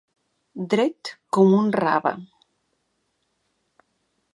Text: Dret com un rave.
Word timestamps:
Dret 0.73 1.11
com 1.37 1.53
un 1.59 1.69
rave. 1.77 2.17